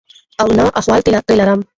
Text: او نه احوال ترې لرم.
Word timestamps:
او 0.41 0.47
نه 0.57 0.65
احوال 0.79 1.01
ترې 1.05 1.33
لرم. 1.39 1.61